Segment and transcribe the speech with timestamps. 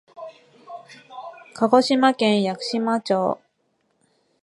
[1.53, 3.39] 鹿児島県屋久島町